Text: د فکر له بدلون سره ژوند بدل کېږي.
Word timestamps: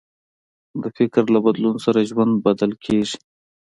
د 0.81 0.83
فکر 0.97 1.23
له 1.33 1.39
بدلون 1.45 1.75
سره 1.85 2.07
ژوند 2.09 2.33
بدل 2.45 2.71
کېږي. 2.85 3.17